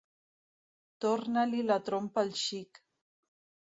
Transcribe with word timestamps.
Torna-li 1.05 1.61
la 1.67 1.77
trompa 1.91 2.25
al 2.25 2.33
xic! 2.47 2.81